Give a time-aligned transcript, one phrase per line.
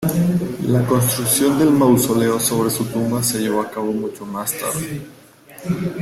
[0.65, 4.99] La construcción del mausoleo sobre su tumba se llevó a cabo mucho más tarde.